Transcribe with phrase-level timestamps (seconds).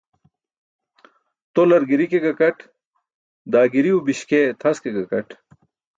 [1.53, 2.57] Tolar giri ke gakat,
[3.51, 5.29] daa giriw biśkee tʰas ke gakaṭ.